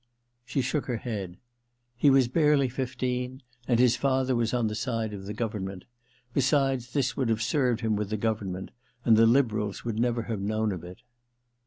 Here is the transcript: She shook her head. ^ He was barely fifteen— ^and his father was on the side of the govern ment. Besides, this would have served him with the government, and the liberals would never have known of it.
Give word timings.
She 0.47 0.61
shook 0.61 0.87
her 0.87 0.97
head. 0.97 1.33
^ 1.33 1.37
He 1.95 2.09
was 2.09 2.27
barely 2.27 2.69
fifteen— 2.69 3.43
^and 3.69 3.77
his 3.77 3.95
father 3.95 4.35
was 4.35 4.51
on 4.51 4.65
the 4.65 4.73
side 4.73 5.13
of 5.13 5.27
the 5.27 5.33
govern 5.35 5.63
ment. 5.65 5.85
Besides, 6.33 6.93
this 6.93 7.15
would 7.15 7.29
have 7.29 7.43
served 7.43 7.81
him 7.81 7.95
with 7.95 8.09
the 8.09 8.17
government, 8.17 8.71
and 9.05 9.15
the 9.15 9.27
liberals 9.27 9.85
would 9.85 9.99
never 9.99 10.23
have 10.23 10.41
known 10.41 10.71
of 10.71 10.83
it. 10.83 11.03